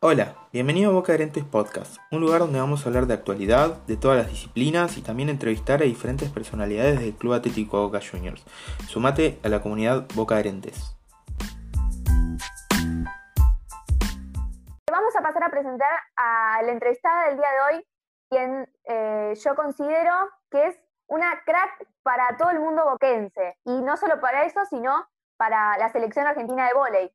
[0.00, 3.96] Hola, bienvenido a Boca Adherentes Podcast, un lugar donde vamos a hablar de actualidad, de
[3.96, 8.44] todas las disciplinas y también entrevistar a diferentes personalidades del Club Atlético Boca Juniors.
[8.88, 10.94] Sumate a la comunidad Boca Adherentes.
[14.92, 17.86] Vamos a pasar a presentar a la entrevistada del día de hoy,
[18.28, 20.12] quien eh, yo considero
[20.50, 25.08] que es una crack para todo el mundo boquense, y no solo para eso, sino
[25.38, 27.10] para la selección argentina de vóley.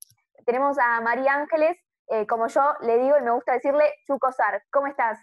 [0.47, 1.77] Tenemos a María Ángeles,
[2.11, 4.61] eh, como yo le digo y me gusta decirle, Chucosar.
[4.69, 5.17] ¿Cómo estás?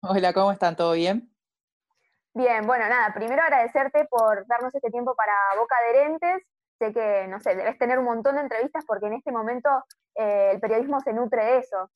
[0.00, 0.76] Hola, ¿cómo están?
[0.76, 1.30] ¿Todo bien?
[2.32, 6.42] Bien, bueno, nada, primero agradecerte por darnos este tiempo para Boca Adherentes.
[6.78, 9.68] Sé que, no sé, debes tener un montón de entrevistas porque en este momento
[10.14, 11.90] eh, el periodismo se nutre de eso.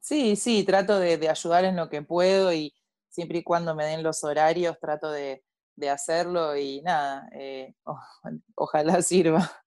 [0.00, 2.74] Sí, sí, trato de, ayudar en lo que puedo y
[3.10, 5.44] siempre y cuando me den los horarios trato de,
[5.92, 7.74] hacerlo y nada, eh,
[8.56, 9.63] ojalá sirva.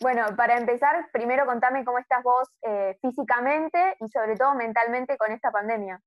[0.00, 5.32] Bueno, para empezar, primero contame cómo estás vos eh, físicamente y sobre todo mentalmente con
[5.32, 6.00] esta pandemia.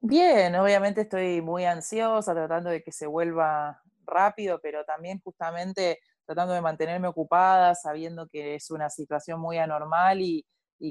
[0.00, 6.54] Bien, obviamente estoy muy ansiosa, tratando de que se vuelva rápido, pero también justamente tratando
[6.54, 10.46] de mantenerme ocupada, sabiendo que es una situación muy anormal y,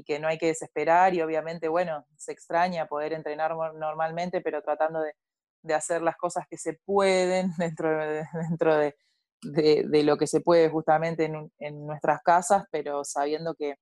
[0.06, 5.00] que no hay que desesperar y obviamente, bueno, se extraña poder entrenar normalmente, pero tratando
[5.00, 5.14] de,
[5.62, 8.94] de hacer las cosas que se pueden dentro de, dentro de,
[9.42, 11.24] de, lo que se puede justamente
[11.58, 13.76] en, nuestras casas, pero sabiendo que,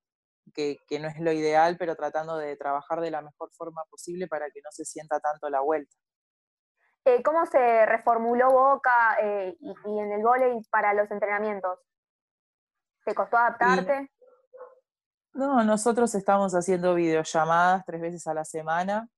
[1.01, 4.61] no es lo ideal, pero tratando de trabajar de la mejor forma posible para que
[4.63, 5.95] no se sienta tanto la vuelta.
[7.05, 11.79] Eh, ¿Cómo se reformuló Boca eh, y, en el vóley para los entrenamientos?
[13.05, 14.11] ¿Te costó adaptarte?
[15.33, 19.09] no, nosotros estamos haciendo videollamadas tres veces a la semana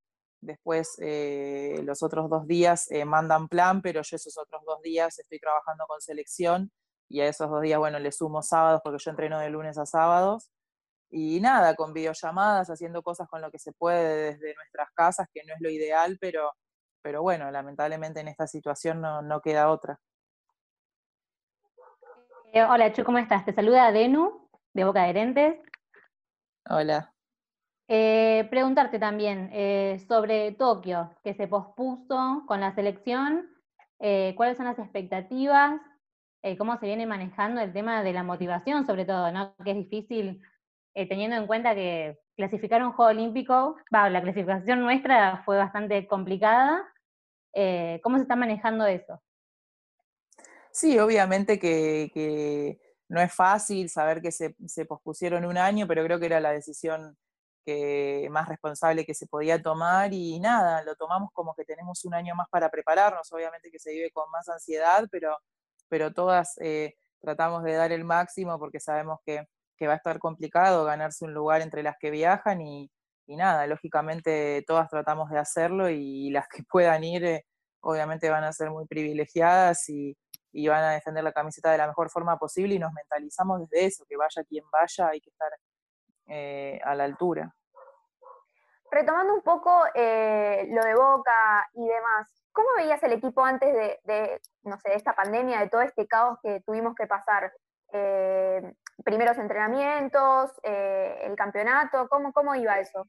[0.41, 5.19] Después eh, los otros dos días eh, mandan plan, pero yo esos otros dos días
[5.19, 6.73] estoy trabajando con selección
[7.09, 9.85] y a esos dos días, bueno, le sumo sábados porque yo entreno de lunes a
[9.85, 10.51] sábados.
[11.11, 15.43] Y nada, con videollamadas, haciendo cosas con lo que se puede desde nuestras casas, que
[15.45, 16.53] no es lo ideal, pero,
[17.03, 19.99] pero bueno, lamentablemente en esta situación no, no queda otra.
[22.53, 23.45] Eh, hola, Chu, ¿cómo estás?
[23.45, 25.59] Te saluda Denu, de Boca Adherentes.
[26.69, 27.13] Hola.
[27.93, 33.51] Eh, preguntarte también eh, sobre Tokio, que se pospuso con la selección,
[33.99, 35.81] eh, cuáles son las expectativas,
[36.57, 39.57] cómo se viene manejando el tema de la motivación, sobre todo, ¿no?
[39.65, 40.41] que es difícil
[40.95, 46.83] teniendo en cuenta que clasificar un Juego Olímpico, la clasificación nuestra fue bastante complicada.
[48.03, 49.21] ¿Cómo se está manejando eso?
[50.71, 52.79] Sí, obviamente que,
[53.09, 57.19] no es fácil saber que se pospusieron un año, pero creo que era la decisión
[57.71, 62.15] que, más responsable que se podía tomar y nada, lo tomamos como que tenemos un
[62.15, 65.37] año más para prepararnos, obviamente que se vive con más ansiedad, pero,
[65.89, 69.47] pero todas eh, tratamos de dar el máximo porque sabemos que,
[69.87, 72.91] va a estar complicado ganarse un lugar entre las que viajan y,
[73.29, 77.47] nada, lógicamente todas tratamos de hacerlo y las que puedan ir eh,
[77.81, 80.17] obviamente van a ser muy privilegiadas y,
[80.53, 83.87] y van a defender la camiseta de la mejor forma posible y nos mentalizamos desde
[83.87, 85.51] eso, que vaya quien vaya, hay que estar
[86.27, 87.53] eh, a la altura.
[88.91, 93.73] Retomando un poco eh, lo de Boca y demás, ¿cómo veías el equipo antes
[94.05, 97.53] de, no sé, esta pandemia, de todo este caos que tuvimos que pasar?
[97.93, 98.75] Eh,
[99.05, 103.09] primeros entrenamientos, el campeonato, ¿cómo, ¿cómo iba eso?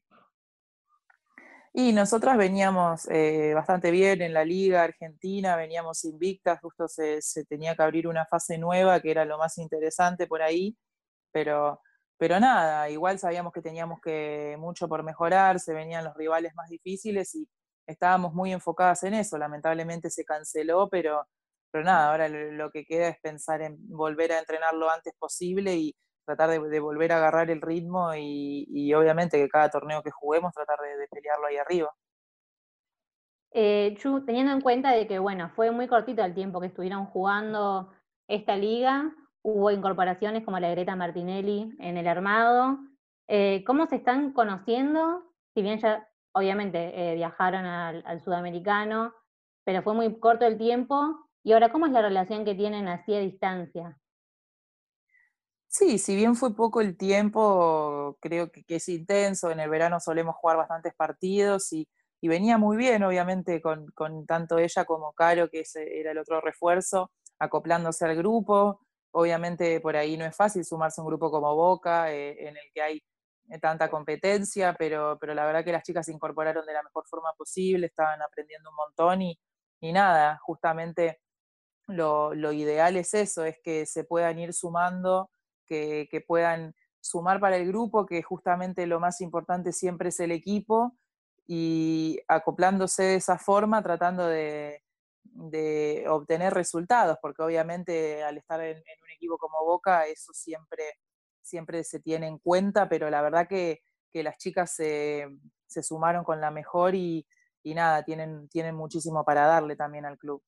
[1.72, 3.08] Y nosotras veníamos
[3.54, 8.58] bastante bien en la liga argentina, veníamos invictas, justo se, tenía que abrir una fase
[8.58, 10.76] nueva, que era lo más interesante por ahí,
[11.32, 11.80] pero
[12.22, 16.68] pero nada, igual sabíamos que teníamos que mucho por mejorar, se venían los rivales más
[16.68, 17.48] difíciles y
[17.84, 19.36] estábamos muy enfocadas en eso.
[19.38, 21.26] Lamentablemente se canceló, pero,
[21.72, 25.74] pero nada, ahora lo que queda es pensar en volver a entrenar lo antes posible
[25.74, 30.52] y tratar de, volver a agarrar el ritmo y, obviamente que cada torneo que juguemos
[30.52, 31.90] tratar de, pelearlo ahí arriba.
[33.50, 37.06] Eh, Chu, teniendo en cuenta de que, bueno, fue muy cortito el tiempo que estuvieron
[37.06, 37.92] jugando
[38.28, 39.12] esta liga,
[39.42, 42.78] hubo incorporaciones como la Greta Martinelli en el armado.
[43.28, 45.22] Eh, ¿Cómo se están conociendo?
[45.54, 49.12] Si bien ya obviamente eh, viajaron al, sudamericano,
[49.64, 51.28] pero fue muy corto el tiempo.
[51.44, 53.98] ¿Y ahora cómo es la relación que tienen así a distancia?
[55.68, 59.50] Sí, si bien fue poco el tiempo, creo que, es intenso.
[59.50, 61.88] En el verano solemos jugar bastantes partidos y,
[62.20, 66.40] venía muy bien, obviamente, con, con, tanto ella como Caro, que ese era el otro
[66.40, 68.80] refuerzo, acoplándose al grupo.
[69.12, 72.72] Obviamente por ahí no es fácil sumarse a un grupo como Boca, eh, en el
[72.74, 73.02] que hay
[73.50, 77.04] eh, tanta competencia, pero, pero la verdad que las chicas se incorporaron de la mejor
[77.06, 79.38] forma posible, estaban aprendiendo un montón y,
[79.92, 81.20] nada, justamente
[81.88, 85.30] lo, ideal es eso, es que se puedan ir sumando,
[85.66, 90.96] que, puedan sumar para el grupo, que justamente lo más importante siempre es el equipo,
[91.46, 94.82] y acoplándose de esa forma, tratando de,
[96.08, 100.98] obtener resultados, porque obviamente al estar en, un equipo como Boca, eso siempre,
[101.40, 103.82] siempre se tiene en cuenta, pero la verdad que,
[104.14, 105.26] las chicas se,
[105.66, 107.26] sumaron con la mejor y,
[107.62, 110.42] y nada, tienen, tienen muchísimo para darle también al club.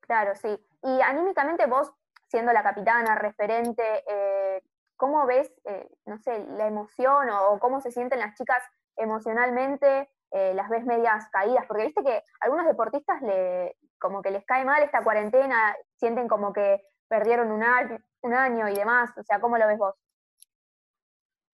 [0.00, 0.48] Claro, sí.
[0.82, 1.92] Y anímicamente vos,
[2.28, 4.62] siendo la capitana, referente, eh,
[4.96, 8.62] ¿cómo ves, eh, no sé, la emoción o, cómo se sienten las chicas
[8.96, 10.10] emocionalmente?
[10.32, 14.64] Eh, las ves medias caídas, porque viste que algunos deportistas le, como que les cae
[14.64, 19.66] mal esta cuarentena, sienten como que perdieron un año, y demás, o sea, ¿cómo lo
[19.66, 19.94] ves vos?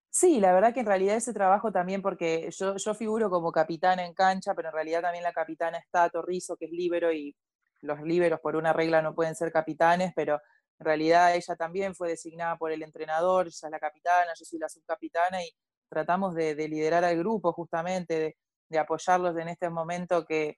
[0.09, 4.05] Sí, la verdad que en realidad ese trabajo también, porque yo, yo figuro como capitana
[4.05, 7.35] en cancha, pero en realidad también la capitana está Torrizo, que es libero, y
[7.81, 10.41] los líberos por una regla no pueden ser capitanes, pero
[10.79, 14.59] en realidad ella también fue designada por el entrenador, ella es la capitana, yo soy
[14.59, 15.49] la subcapitana y
[15.87, 18.37] tratamos de, liderar al grupo justamente,
[18.79, 20.57] apoyarlos en este momento que,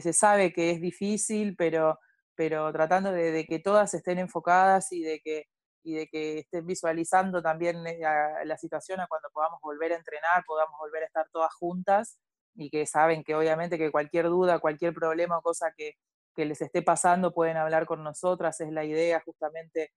[0.00, 1.98] se sabe que es difícil, pero,
[2.34, 5.46] pero tratando de, que todas estén enfocadas y de que,
[5.82, 8.00] y de que estén visualizando también eh,
[8.44, 12.18] la situación a cuando podamos volver a entrenar, podamos volver a estar todas juntas
[12.54, 15.94] y que saben que obviamente que cualquier duda, cualquier problema o cosa que,
[16.34, 19.92] que les esté pasando pueden hablar con nosotras, es la idea justamente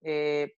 [0.00, 0.54] eh,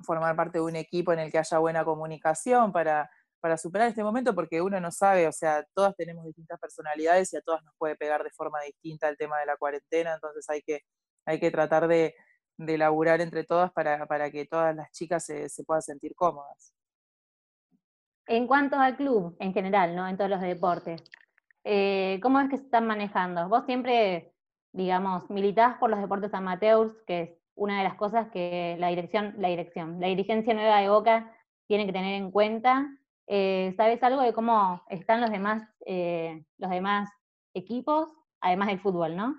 [0.00, 3.08] formar parte de un equipo en el que haya buena comunicación para,
[3.42, 7.36] para superar este momento, porque uno no sabe, o sea, todas tenemos distintas personalidades y
[7.36, 10.62] a todas nos puede pegar de forma distinta el tema de la cuarentena, entonces hay
[10.62, 10.80] que,
[11.26, 12.14] hay que tratar de,
[12.56, 16.72] de laburar entre todas para, que todas las chicas se, puedan sentir cómodas.
[18.26, 20.08] En cuanto al club en general, ¿no?
[20.08, 21.02] En todos los deportes,
[21.64, 23.48] eh, ¿cómo es que se están manejando?
[23.48, 24.32] Vos siempre
[24.72, 29.34] digamos, militás por los deportes amateurs, que es una de las cosas que la dirección,
[29.38, 31.36] la dirección, la dirigencia nueva de Boca
[31.66, 32.86] tiene que tener en cuenta.
[33.26, 37.10] Eh, ¿Sabes algo de cómo están los demás, eh, los demás
[37.54, 38.08] equipos,
[38.40, 39.36] además del fútbol, no?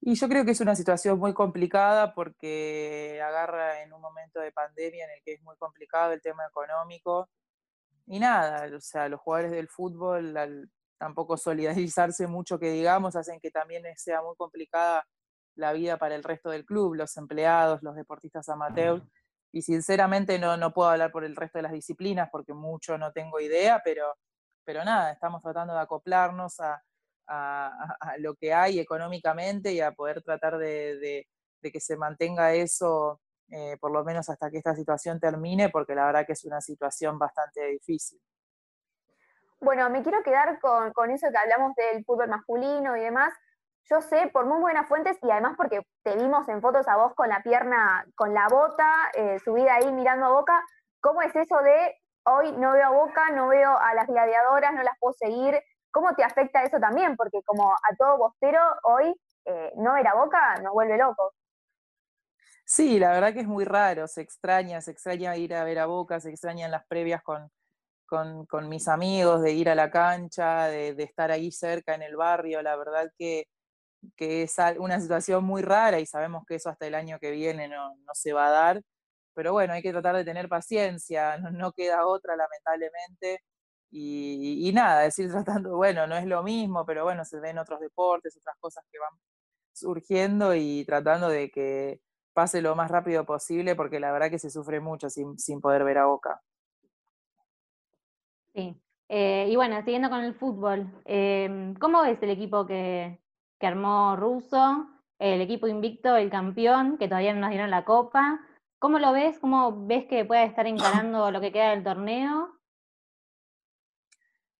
[0.00, 4.52] Y yo creo que es una situación muy complicada porque agarra en un momento de
[4.52, 7.28] pandemia en el que es muy complicado el tema económico.
[8.06, 13.40] Y nada, o sea, los jugadores del fútbol al tampoco solidarizarse mucho que digamos, hacen
[13.40, 15.06] que también sea muy complicada
[15.54, 19.02] la vida para el resto del club, los empleados, los deportistas amateurs.
[19.52, 23.12] Y sinceramente no, no puedo hablar por el resto de las disciplinas porque mucho no
[23.12, 24.14] tengo idea, pero,
[24.64, 26.82] pero nada, estamos tratando de acoplarnos a,
[28.18, 31.26] lo que hay económicamente y a poder tratar de,
[31.60, 36.06] que se mantenga eso eh, por lo menos hasta que esta situación termine, porque la
[36.06, 38.20] verdad que es una situación bastante difícil.
[39.60, 43.32] Bueno, me quiero quedar con, eso que hablamos del fútbol masculino y demás.
[43.90, 47.14] Yo sé por muy buenas fuentes y además porque te vimos en fotos a vos
[47.14, 50.62] con la pierna, con la bota, eh, subida ahí mirando a Boca,
[51.00, 54.82] ¿cómo es eso de hoy no veo a Boca, no veo a las gladiadoras, no
[54.82, 55.58] las puedo seguir?
[55.90, 57.16] ¿Cómo te afecta eso también?
[57.16, 59.14] Porque como a todo bostero, hoy
[59.46, 61.32] eh, no ver a Boca nos vuelve locos.
[62.66, 65.86] Sí, la verdad que es muy raro, se extraña, se extraña ir a ver a
[65.86, 67.50] Boca, se extrañan las previas con,
[68.04, 72.60] con, mis amigos, de ir a la cancha, de, estar ahí cerca en el barrio.
[72.60, 73.46] La verdad que,
[74.16, 77.94] es una situación muy rara y sabemos que eso hasta el año que viene no,
[78.12, 78.82] se va a dar.
[79.34, 83.42] Pero bueno, hay que tratar de tener paciencia, no, queda otra lamentablemente.
[83.90, 88.36] Y, nada, decir tratando, bueno, no es lo mismo, pero bueno, se ven otros deportes,
[88.36, 89.18] otras cosas que van
[89.72, 92.00] surgiendo y tratando de que
[92.34, 95.84] pase lo más rápido posible, porque la verdad que se sufre mucho sin, sin poder
[95.84, 96.40] ver a Boca.
[98.54, 98.80] Sí.
[99.08, 103.18] Eh, y bueno, siguiendo con el fútbol, em, ¿cómo ves el equipo que,
[103.66, 104.88] armó Russo,
[105.18, 108.40] el equipo invicto, el campeón, que todavía no nos dieron la copa?
[108.78, 109.38] ¿Cómo lo ves?
[109.38, 112.58] ¿Cómo ves que puede estar encarando lo que queda del torneo?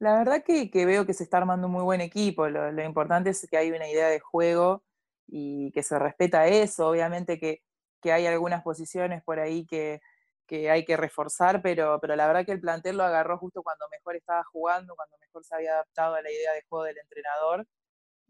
[0.00, 2.49] La verdad que, veo que se está armando un muy buen equipo.
[2.49, 4.83] Lo, importante es que hay una idea de juego
[5.26, 6.88] y que se respeta eso.
[6.88, 7.62] Obviamente que,
[8.00, 10.00] que hay algunas posiciones por ahí que,
[10.49, 13.87] que hay que reforzar, pero, pero la verdad que el plantel lo agarró justo cuando
[13.90, 17.67] mejor estaba jugando, cuando mejor se había adaptado a la idea de juego del entrenador.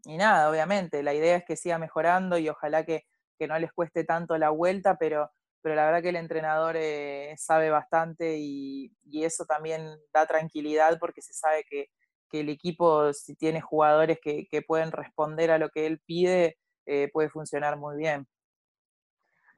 [0.05, 3.05] Y nada, obviamente, la idea es que siga mejorando y ojalá que,
[3.47, 7.69] no les cueste tanto la vuelta, pero, pero la verdad que el entrenador eh, sabe
[7.69, 11.87] bastante y, eso también da tranquilidad porque se sabe que,
[12.31, 17.29] el equipo, si tiene jugadores que, pueden responder a lo que él pide, eh, puede
[17.29, 18.27] funcionar muy bien.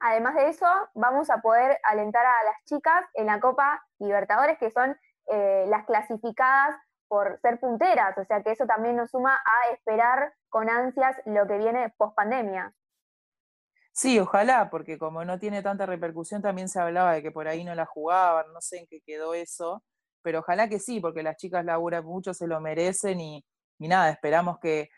[0.00, 4.70] Además de eso, vamos a poder alentar a las chicas en la Copa Libertadores, que
[4.70, 6.74] son eh, las clasificadas
[7.12, 11.46] por ser punteras, o sea que eso también nos suma a esperar con ansias lo
[11.46, 12.72] que viene post pandemia.
[13.92, 17.64] Sí, ojalá, porque como no tiene tanta repercusión, también se hablaba de que por ahí
[17.64, 19.84] no la jugaban, no sé en qué quedó eso,
[20.22, 23.44] pero ojalá que sí, porque las chicas laburan mucho, se lo merecen y,
[23.78, 24.88] nada, esperamos que,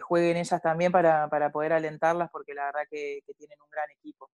[0.00, 4.30] jueguen ellas también para, poder alentarlas, porque la verdad que, tienen un gran equipo.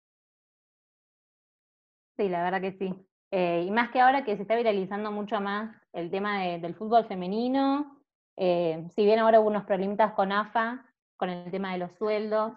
[2.16, 3.11] Sí, la verdad que sí.
[3.34, 7.06] Eh, y más que ahora que se está viralizando mucho más el tema del fútbol
[7.06, 7.98] femenino,
[8.36, 10.84] eh, si bien ahora hubo unos problemas con AFA,
[11.16, 12.52] con el tema de los sueldos,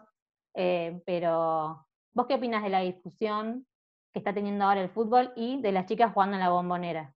[0.53, 3.65] eh, pero ¿vos qué opinas de la discusión
[4.11, 7.13] que está teniendo ahora el fútbol y de las chicas jugando en la bombonera?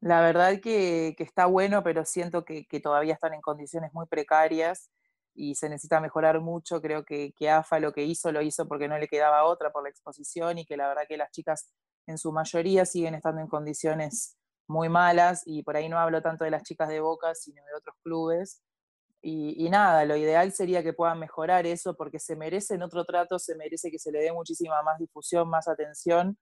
[0.00, 4.90] La verdad que, está bueno, pero siento que, todavía están en condiciones muy precarias
[5.34, 6.82] y se necesita mejorar mucho.
[6.82, 9.88] Creo que, AFA lo que hizo lo hizo porque no le quedaba otra por la
[9.88, 11.70] exposición y que la verdad que las chicas
[12.06, 16.44] en su mayoría siguen estando en condiciones muy malas y por ahí no hablo tanto
[16.44, 18.62] de las chicas de Boca, sino de otros clubes.
[19.26, 23.54] Y, nada, lo ideal sería que puedan mejorar eso porque se merecen otro trato, se
[23.56, 26.36] merece que se le dé muchísima más difusión, más atención.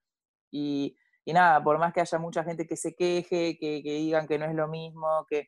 [0.51, 4.45] Y, nada, por más que haya mucha gente que se queje, que, digan que no
[4.45, 5.47] es lo mismo, que,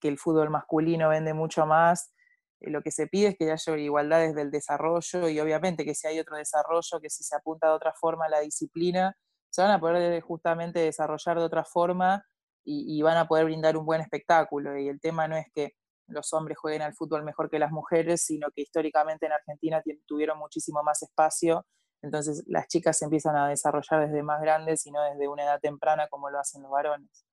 [0.00, 2.14] el fútbol masculino vende mucho más,
[2.60, 6.06] lo que se pide es que haya igualdad desde el desarrollo y obviamente que si
[6.06, 9.16] hay otro desarrollo, que si se apunta de otra forma a la disciplina,
[9.50, 12.24] se van a poder justamente desarrollar de otra forma
[12.64, 14.78] y, y van a poder brindar un buen espectáculo.
[14.78, 15.74] Y el tema no es que
[16.06, 20.38] los hombres jueguen al fútbol mejor que las mujeres, sino que históricamente en Argentina tuvieron
[20.38, 21.66] muchísimo más espacio,
[22.04, 25.58] entonces las chicas se empiezan a desarrollar desde más grandes y no desde una edad
[25.60, 27.24] temprana como lo hacen los varones.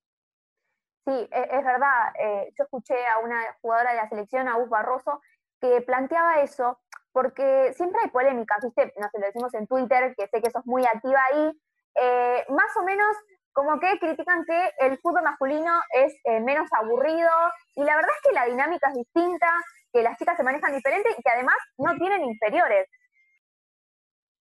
[1.06, 2.14] Sí, e, es, verdad.
[2.20, 5.22] Eh, yo escuché a una jugadora de la selección, a Gus Barroso,
[5.60, 6.80] que planteaba eso,
[7.12, 8.94] porque siempre hay polémicas, ¿viste?
[8.98, 11.62] No sé, lo decimos en Twitter, que sé que sos muy activa ahí.
[11.96, 13.16] Eh, más o menos
[13.54, 17.30] como que critican que el fútbol masculino es eh, menos aburrido
[17.76, 19.48] y la verdad es que la dinámica es distinta,
[19.92, 22.88] que las chicas se manejan diferente y que además no tienen inferiores.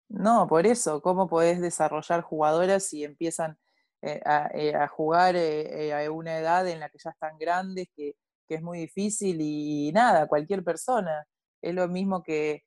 [0.10, 3.58] No, por eso, ¿cómo podés desarrollar jugadoras si empiezan
[4.02, 4.22] eh,
[4.54, 8.16] eh, a, jugar a una edad en la que ya están grandes, que,
[8.48, 11.26] que es muy difícil y, nada, cualquier persona?
[11.62, 12.64] Es lo mismo que,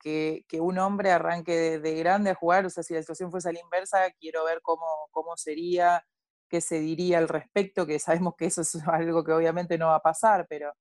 [0.00, 3.52] que, un hombre arranque de, grande a jugar, o sea, si la situación fuese a
[3.52, 6.04] la inversa, quiero ver cómo, cómo sería,
[6.48, 9.96] qué se diría al respecto, que sabemos que eso es algo que obviamente no va
[9.96, 10.72] a pasar, pero,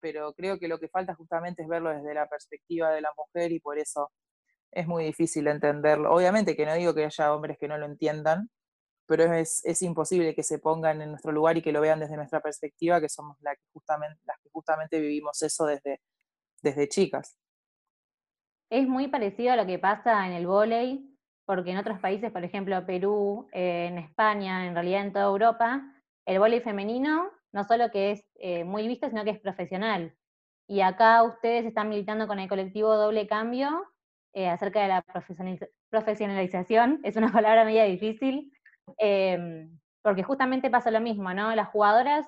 [0.00, 3.52] pero creo que lo que falta justamente es verlo desde la perspectiva de la mujer
[3.52, 4.12] y por eso
[4.72, 6.12] es muy difícil entenderlo.
[6.14, 8.50] Obviamente que no digo que haya hombres que no lo entiendan,
[9.06, 12.16] pero es, es imposible que se pongan en nuestro lugar y que lo vean desde
[12.16, 16.00] nuestra perspectiva, que somos la que justamente, las que justamente vivimos eso desde,
[16.62, 17.36] desde chicas.
[18.70, 22.44] Es muy parecido a lo que pasa en el vóley, porque en otros países, por
[22.44, 25.82] ejemplo Perú, eh, en España, en realidad en toda Europa,
[26.26, 30.12] el vóley femenino no solo que es eh, muy visto, sino que es profesional.
[30.66, 33.86] Y acá ustedes están militando con el colectivo Doble Cambio
[34.32, 35.04] eh, acerca de la
[35.88, 38.52] profesionalización, es una palabra media difícil,
[38.98, 41.54] em, porque justamente pasa lo mismo, ¿no?
[41.54, 42.26] Las jugadoras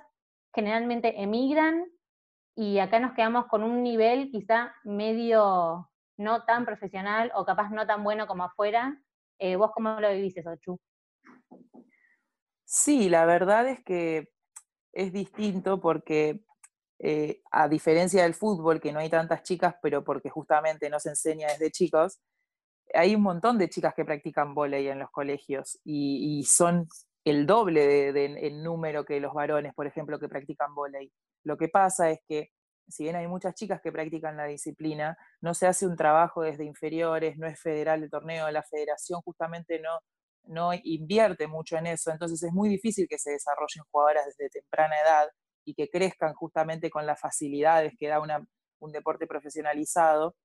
[0.54, 1.84] generalmente emigran
[2.54, 7.86] y acá nos quedamos con un nivel quizá medio no tan profesional o capaz no
[7.86, 9.02] tan bueno como afuera.
[9.38, 10.80] Eh, ¿Vos cómo lo vivís eso, Chu?
[12.64, 14.32] Sí, la verdad es que
[14.92, 16.40] es distinto porque
[16.98, 21.10] eh, a diferencia del fútbol, que no hay tantas chicas, pero porque justamente no se
[21.10, 22.20] enseña desde chicos,
[22.96, 26.88] hay un montón de chicas que practican volei en los colegios y, son
[27.24, 31.12] el doble de, número que los varones, por ejemplo, que practican volei.
[31.44, 32.50] Lo que pasa es que
[32.88, 36.64] si bien hay muchas chicas que practican la disciplina, no se hace un trabajo desde
[36.64, 39.98] inferiores, no es federal el torneo, la federación justamente no,
[40.44, 44.94] no invierte mucho en eso, entonces es muy difícil que se desarrollen jugadoras desde temprana
[45.04, 45.28] edad
[45.64, 50.36] y que crezcan justamente con las facilidades que da un deporte profesionalizado.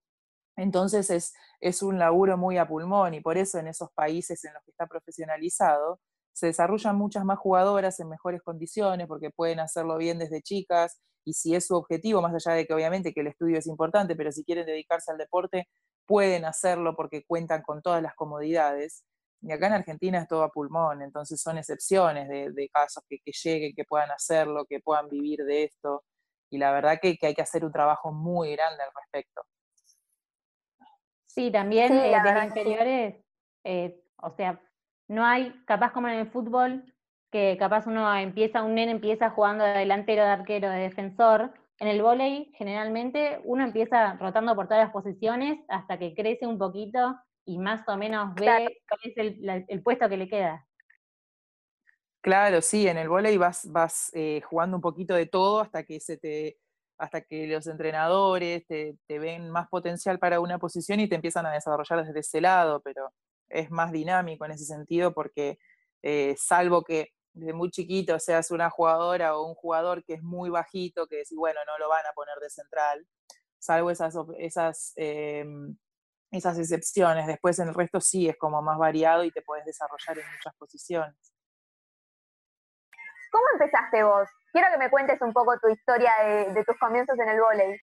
[0.61, 4.53] Entonces es, es un laburo muy a pulmón y por eso en esos países en
[4.53, 5.99] los que está profesionalizado
[6.33, 11.33] se desarrollan muchas más jugadoras en mejores condiciones porque pueden hacerlo bien desde chicas y
[11.33, 14.31] si es su objetivo, más allá de que obviamente que el estudio es importante, pero
[14.31, 15.67] si quieren dedicarse al deporte,
[16.05, 19.03] pueden hacerlo porque cuentan con todas las comodidades.
[19.41, 23.73] Y acá en Argentina es todo a pulmón, entonces son excepciones de, casos que, lleguen,
[23.75, 26.03] que puedan hacerlo, que puedan vivir de esto.
[26.49, 29.41] Y la verdad que, hay que hacer un trabajo muy grande al respecto.
[31.33, 33.15] Sí, también eh, de las inferiores,
[33.63, 34.61] eh, o sea,
[35.07, 36.83] no hay, capaz como en el fútbol,
[37.31, 41.53] que capaz uno empieza, un nene empieza jugando de delantero, de arquero, de defensor.
[41.79, 46.57] En el vóley, generalmente, uno empieza rotando por todas las posiciones hasta que crece un
[46.57, 50.67] poquito y más o menos ve cuál es el, puesto que le queda.
[52.19, 56.01] Claro, sí, en el vóley vas, vas eh, jugando un poquito de todo hasta que
[56.01, 56.57] se te
[57.01, 61.51] hasta que los entrenadores te, ven más potencial para una posición y te empiezan a
[61.51, 63.11] desarrollar desde ese lado, pero
[63.49, 65.57] es más dinámico en ese sentido porque
[66.03, 70.51] eh, salvo que desde muy chiquito seas una jugadora o un jugador que es muy
[70.51, 73.07] bajito, que decís, bueno, no lo van a poner de central,
[73.57, 75.75] salvo esas, esas, em,
[76.29, 77.25] esas excepciones.
[77.25, 80.53] Después en el resto sí es como más variado y te puedes desarrollar en muchas
[80.55, 81.15] posiciones.
[83.31, 84.27] ¿Cómo empezaste vos?
[84.51, 86.11] Quiero que me cuentes un poco tu historia
[86.53, 87.79] de, tus comienzos en el vóley.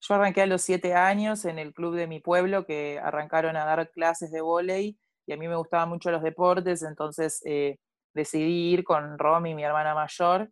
[0.00, 3.64] Yo arranqué a los siete años en el club de mi pueblo que arrancaron a
[3.64, 7.78] dar clases de vóley y a mí me gustaban mucho los deportes, entonces eh,
[8.12, 10.50] decidí ir con Romy, mi hermana mayor,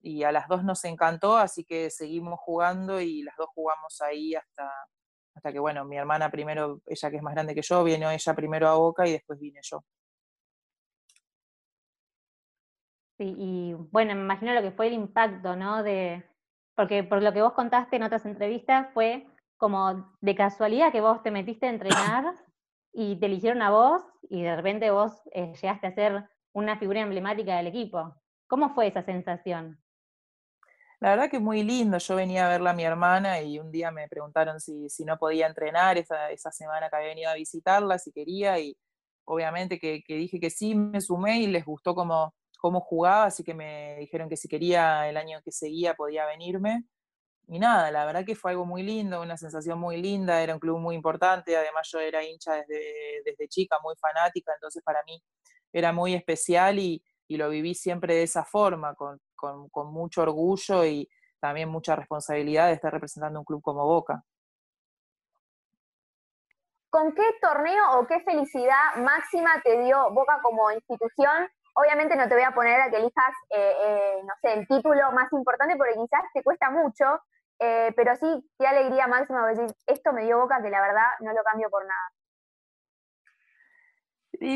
[0.00, 4.34] y a las dos nos encantó, así que seguimos jugando y las dos jugamos ahí
[4.34, 4.70] hasta,
[5.34, 8.34] hasta que, bueno, mi hermana primero, ella que es más grande que yo, vino ella
[8.34, 9.84] primero a Boca y después vine yo.
[13.18, 15.82] Sí, y bueno, me imagino lo que fue el impacto, ¿no?
[15.82, 16.22] De,
[16.74, 21.22] porque por lo que vos contaste en otras entrevistas fue como de casualidad que vos
[21.22, 22.34] te metiste a entrenar
[22.92, 27.00] y te eligieron a vos y de repente vos eh, llegaste a ser una figura
[27.00, 28.14] emblemática del equipo.
[28.48, 29.80] ¿Cómo fue esa sensación?
[31.00, 31.98] La verdad que muy lindo.
[31.98, 35.18] Yo venía a verla a mi hermana y un día me preguntaron si, si no
[35.18, 38.76] podía entrenar esa, esa, semana que había venido a visitarla, si quería, y
[39.24, 42.34] obviamente que, que dije que sí, me sumé y les gustó como
[42.66, 46.84] cómo jugaba, así que me dijeron que si quería el año que seguía podía venirme.
[47.46, 50.58] Y nada, la verdad que fue algo muy lindo, una sensación muy linda, era un
[50.58, 55.22] club muy importante, además yo era hincha desde, desde chica, muy fanática, entonces para mí
[55.72, 60.22] era muy especial y, y lo viví siempre de esa forma, con, con, con, mucho
[60.22, 61.08] orgullo y
[61.38, 64.24] también mucha responsabilidad de estar representando un club como Boca.
[66.90, 72.34] ¿Con qué torneo o qué felicidad máxima te dio Boca como institución Obviamente no te
[72.34, 75.92] voy a poner a que elijas, eh, eh, no sé, el título más importante porque
[75.92, 77.04] quizás te cuesta mucho,
[77.58, 78.26] eh, pero sí,
[78.58, 81.82] qué alegría máxima decir, esto me dio boca que la verdad no lo cambio por
[81.84, 82.10] nada.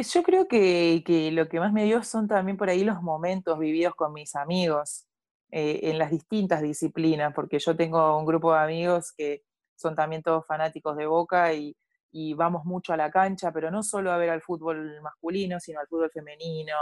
[0.03, 3.59] Yo creo que, que, lo que más me dio son también por ahí los momentos
[3.59, 5.07] vividos con mis amigos
[5.53, 9.43] en las distintas disciplinas, porque yo tengo un grupo de amigos que
[9.75, 14.13] son también todos fanáticos de Boca y vamos mucho a la cancha, pero no solo
[14.13, 16.77] a ver al fútbol masculino, sino al fútbol femenino,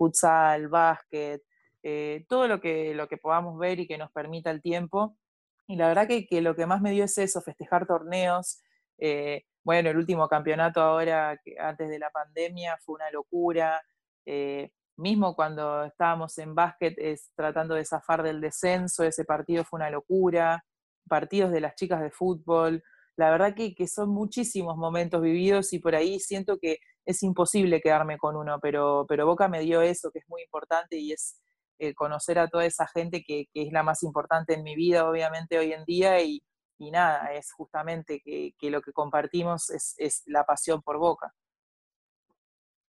[0.00, 1.42] futsal, básquet,
[1.82, 5.18] eh, todo lo que, lo que podamos ver y que nos permita el tiempo.
[5.66, 8.62] Y la verdad que, que lo que más me dio es eso, festejar torneos.
[8.96, 13.82] Eh, bueno, el último campeonato ahora, antes de la pandemia, fue una locura.
[14.24, 19.80] Eh, mismo cuando estábamos en básquet es, tratando de zafar del descenso, ese partido fue
[19.80, 20.64] una locura.
[21.08, 22.82] Partidos de las chicas de fútbol.
[23.20, 27.82] La verdad que, que son muchísimos momentos vividos y por ahí siento que es imposible
[27.82, 31.38] quedarme con uno, pero, pero Boca me dio eso, que es muy importante y es
[31.78, 35.58] eh, conocer a toda esa gente que, es la más importante en mi vida, obviamente,
[35.58, 36.42] hoy en día, y,
[36.78, 41.34] nada, es justamente que, lo que compartimos es, es, la pasión por Boca.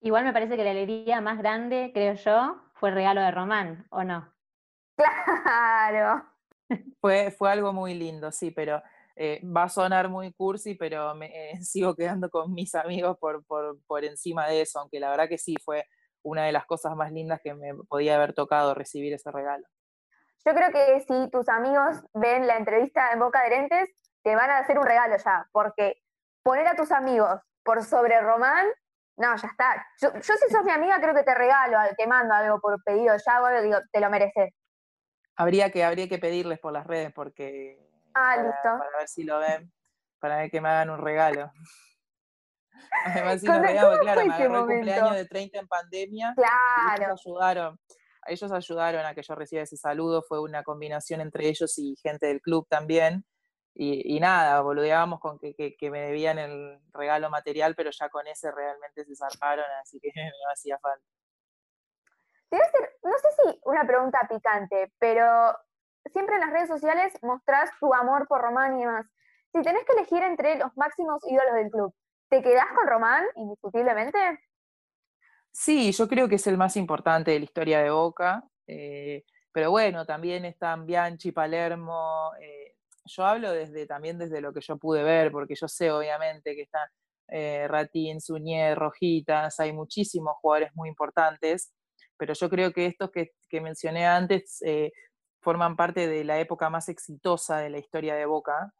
[0.02, 3.88] Igual me parece que la alegría más grande, creo yo, fue el regalo de Román,
[3.92, 4.30] ¿o no?
[5.44, 6.26] Claro.
[7.00, 8.84] Fue, fue algo muy lindo, sí, pero
[9.19, 13.43] eh, va a sonar muy cursi, pero me eh, sigo quedando con mis amigos por,
[13.45, 15.86] por, por, encima de eso, aunque la verdad que sí fue
[16.23, 19.65] una de las cosas más lindas que me podía haber tocado recibir ese regalo.
[20.45, 23.89] Yo creo que si tus amigos ven la entrevista en Boca de Lentes,
[24.23, 25.95] te van a hacer un regalo ya, porque
[26.43, 28.67] poner a tus amigos por sobre Román,
[29.17, 29.88] no, ya está.
[29.99, 33.15] Yo, yo si sos mi amiga, creo que te regalo, te mando algo por pedido
[33.17, 34.53] ya, digo, te lo mereces.
[35.36, 38.62] Habría que, habría que pedirles por las redes, porque Ah, para, listo.
[38.63, 39.72] Para ver si lo ven,
[40.20, 41.52] para ver que me hagan un regalo.
[43.06, 46.34] Además, si nos veamos, claro, me agarró el cumpleaños de 30 en pandemia.
[46.36, 47.04] Claro.
[47.04, 47.80] ellos ayudaron,
[48.28, 52.28] ellos ayudaron a que yo reciba ese saludo, fue una combinación entre ellos y gente
[52.28, 53.26] del club también.
[53.80, 58.52] Y, nada, boludeábamos con que, que, me debían el regalo material, pero ya con ese
[58.52, 61.06] realmente se zarparon, así que no hacía falta.
[62.50, 65.56] A hacer, no sé si una pregunta picante, pero
[66.10, 69.06] siempre en las redes sociales mostrás tu amor por Román y demás.
[69.54, 71.93] Si tenés que elegir entre los máximos ídolos del club,
[72.30, 74.39] ¿te quedás con Román, indiscutiblemente?
[75.52, 78.43] Sí, yo creo que es el más importante de la historia de Boca.
[78.67, 82.32] Eh, pero bueno, también están Bianchi, Palermo.
[82.39, 86.56] Eh, yo hablo desde, también desde lo que yo pude ver, porque yo sé obviamente
[86.56, 86.88] que están
[87.30, 91.74] eh, Ratín, Suñé, Rojitas, hay muchísimos jugadores muy importantes,
[92.17, 94.62] pero yo creo que estos que, mencioné antes
[95.47, 98.73] forman parte de la época más exitosa de la historia de Boca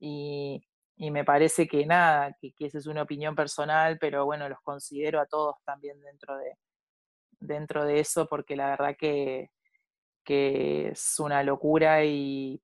[0.00, 0.60] y,
[0.96, 5.26] me parece que nada, que, esa es una opinión personal, pero bueno, los considero a
[5.26, 6.56] todos también dentro de,
[7.38, 9.50] dentro de eso porque la verdad que,
[10.24, 12.60] que es una locura y,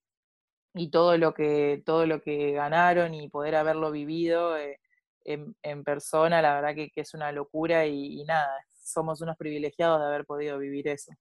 [0.74, 4.80] y todo lo que, todo lo que ganaron y poder haberlo vivido eh,
[5.24, 8.50] en, persona, la verdad que, es una locura y, nada,
[8.82, 11.12] somos unos privilegiados de haber podido vivir eso.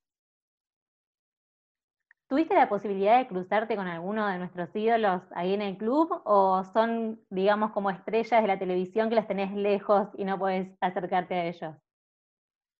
[2.27, 6.63] ¿Tuviste la posibilidad de cruzarte con alguno de nuestros ídolos ahí en el club o
[6.73, 11.36] son, digamos, como estrellas de la televisión que las tenés lejos y no puedes acercarte
[11.36, 11.75] a ellos?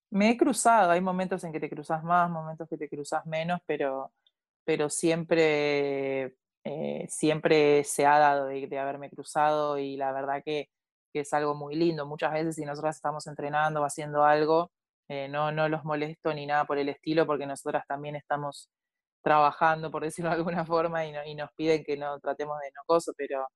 [0.10, 3.60] Me he cruzado, hay momentos en que te cruzas más, momentos que te cruzas menos,
[3.66, 4.12] pero,
[4.64, 10.70] pero siempre eh, siempre se ha dado de, haberme cruzado y la verdad que,
[11.14, 12.08] es algo muy lindo.
[12.08, 14.72] Muchas veces si nosotras estamos entrenando o haciendo algo,
[15.08, 18.72] eh, no, no los molesto ni nada por el estilo porque nosotras también estamos
[19.24, 22.82] trabajando, por decirlo de alguna forma, y, y nos piden que no tratemos de no
[22.86, 23.48] coso, pero,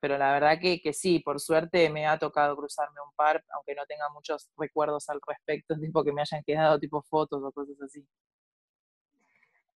[0.00, 3.74] pero la verdad que, que, sí, por suerte me ha tocado cruzarme un par, aunque
[3.74, 7.80] no tenga muchos recuerdos al respecto, tipo que me hayan quedado tipo fotos o cosas
[7.82, 8.06] así.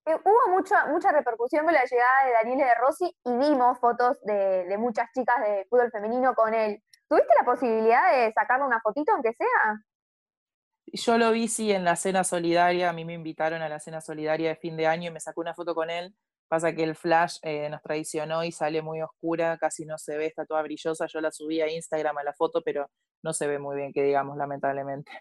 [0.09, 4.17] Eh, hubo mucha, mucha repercusión con la llegada de Daniel de Rossi y vimos fotos
[4.23, 6.83] de, muchas chicas de fútbol femenino con él.
[7.09, 9.77] ¿Tuviste la posibilidad de sacarle una fotito, aunque sea?
[10.93, 12.91] Yo lo vi, sí, en la cena solidaria.
[12.91, 15.41] A mí me invitaron a la cena solidaria de fin de año y me sacó
[15.41, 16.15] una foto con él.
[16.49, 20.27] Pasa que el flash eh, nos traicionó y sale muy oscura, casi no se ve,
[20.27, 21.07] está toda brillosa.
[21.07, 22.89] Yo la subí a Instagram a la foto, pero
[23.23, 25.13] no se ve muy bien, que digamos, lamentablemente.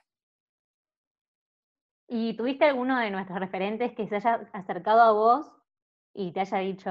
[2.08, 5.52] ¿Y tuviste alguno de nuestros referentes que se haya acercado a vos
[6.14, 6.90] y te haya dicho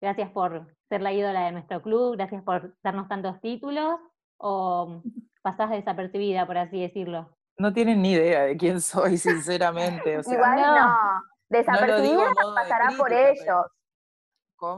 [0.00, 3.98] gracias por ser la ídola de nuestro club, gracias por darnos tantos títulos?
[4.36, 5.00] ¿O
[5.40, 7.34] pasás desapercibida, por así decirlo?
[7.56, 10.20] No tienen ni idea de quién soy, sinceramente.
[10.26, 13.66] Igual no, desapercibida pasará por ellos.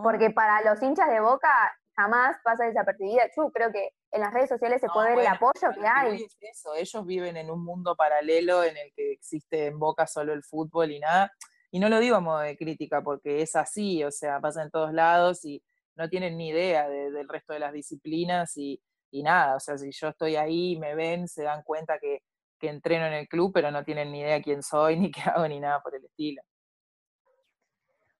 [0.03, 1.49] Porque para los hinchas de Boca
[1.95, 3.25] jamás pasa desapercibida.
[3.37, 6.27] Yo creo que en las redes sociales se puede ver el apoyo que hay.
[6.41, 10.43] eso, ellos viven en un mundo paralelo en el que existe en Boca solo el
[10.43, 11.33] fútbol y nada.
[11.71, 14.71] Y no lo digo a modo de crítica porque es así, o sea, pasa en
[14.71, 15.63] todos lados y
[15.97, 18.81] no tienen ni idea del resto de las disciplinas y,
[19.13, 22.23] nada, o sea, si yo estoy ahí, me ven, se dan cuenta que,
[22.59, 25.47] que entreno en el club, pero no tienen ni idea quién soy, ni qué hago,
[25.49, 26.43] ni nada por el estilo.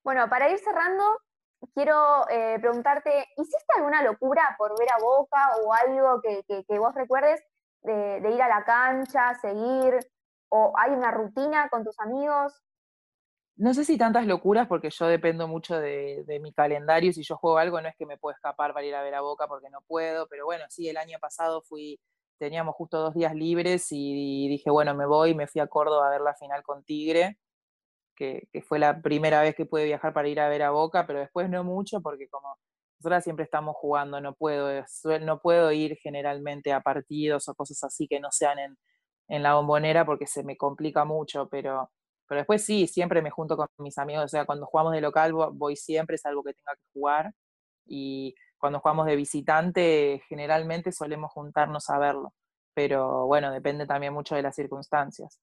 [0.03, 1.03] Bueno, para ir cerrando,
[1.73, 7.43] quiero eh, preguntarte, ¿hiciste alguna locura por ver a Boca o algo que, vos recuerdes
[7.81, 9.99] de, ir a la cancha, seguir,
[10.49, 12.53] o hay una rutina con tus amigos?
[13.57, 17.11] No sé si tantas locuras, porque yo dependo mucho de, mi calendario.
[17.11, 19.21] Si yo juego algo, no es que me puedo escapar para ir a ver a
[19.21, 20.27] Boca porque no puedo.
[20.27, 21.99] Pero bueno, sí, el año pasado fui,
[22.37, 26.11] teníamos justo dos días libres y dije, bueno, me voy, me fui a Córdoba a
[26.11, 27.37] ver la final con Tigre
[28.17, 31.19] que, fue la primera vez que pude viajar para ir a ver a Boca, pero
[31.19, 32.57] después no mucho porque como
[32.99, 34.69] nosotras siempre estamos jugando, no puedo,
[35.21, 38.77] no puedo ir generalmente a partidos o cosas así que no sean en,
[39.29, 41.91] en la bombonera porque se me complica mucho, pero,
[42.27, 45.33] pero después sí, siempre me junto con mis amigos, o sea, cuando jugamos de local
[45.33, 47.33] voy siempre, es algo que tenga que jugar,
[47.85, 52.33] y cuando jugamos de visitante generalmente solemos juntarnos a verlo,
[52.73, 55.39] pero bueno, depende también mucho de las circunstancias.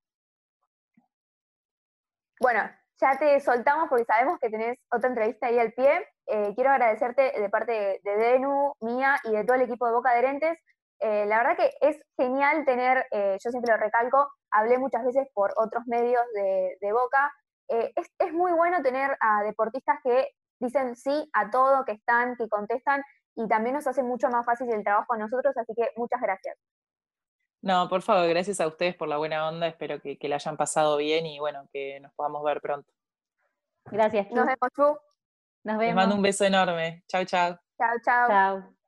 [2.41, 2.69] Bueno,
[3.01, 6.07] ya te soltamos porque sabemos que tenés otra entrevista ahí al pie.
[6.27, 10.11] Eh, quiero agradecerte de parte de, Denu, mía y de todo el equipo de Boca
[10.11, 10.59] Adherentes.
[11.01, 15.27] Eh, la verdad que es genial tener, eh, yo siempre lo recalco, hablé muchas veces
[15.35, 17.33] por otros medios de, Boca.
[17.69, 20.29] Es, es, muy bueno tener a deportistas que
[20.61, 23.03] dicen sí a todo, que están, que contestan
[23.35, 26.57] y también nos hace mucho más fácil el trabajo a nosotros, así que muchas gracias.
[27.63, 29.67] No, por favor, gracias a ustedes por la buena onda.
[29.67, 32.93] Espero que, que la hayan pasado bien y bueno, que nos podamos ver pronto.
[33.87, 34.99] Gracias, Nos vemos, Chu.
[35.65, 35.87] Nos vemos.
[35.87, 37.05] Les mando un beso enorme.
[37.09, 37.59] Chao, chao.
[37.79, 38.29] Chao, chao.
[38.29, 38.84] Chao.